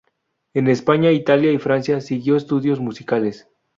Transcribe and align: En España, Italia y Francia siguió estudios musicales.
En 0.55 0.67
España, 0.67 1.11
Italia 1.11 1.51
y 1.51 1.59
Francia 1.59 2.01
siguió 2.01 2.35
estudios 2.35 2.79
musicales. 2.79 3.47